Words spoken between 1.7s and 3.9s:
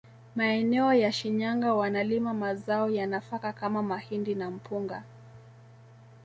wanalima mazao ya nafaka kama